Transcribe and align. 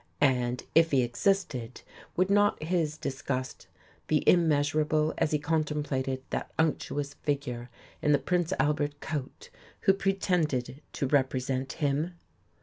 And, 0.19 0.63
if 0.73 0.89
He 0.89 1.03
existed, 1.03 1.83
would 2.15 2.31
not 2.31 2.63
His 2.63 2.97
disgust 2.97 3.67
be 4.07 4.27
immeasurable 4.27 5.13
as 5.19 5.29
He 5.29 5.37
contemplated 5.37 6.23
that 6.31 6.49
unctuous 6.57 7.13
figure 7.13 7.69
in 8.01 8.11
the 8.11 8.17
"Prince 8.17 8.51
Albert" 8.59 8.99
coat, 8.99 9.51
who 9.81 9.93
pretended 9.93 10.81
to 10.93 11.05
represent 11.07 11.73
Him? 11.73 12.15